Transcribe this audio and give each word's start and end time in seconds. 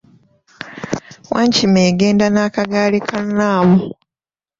Wankima 1.33 1.79
egenda 1.89 2.25
n'akagaali 2.31 2.99
ka 3.07 3.19
Namu. 3.37 3.77